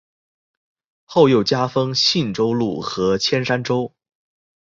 [1.05, 3.93] 后又加封信州路和铅山州。